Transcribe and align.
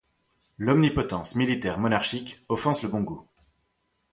L'omnipotence 0.57 1.35
militaire 1.35 1.77
monarchique 1.77 2.43
offense 2.49 2.81
le 2.81 2.89
bon 2.89 3.01
goût. 3.01 3.27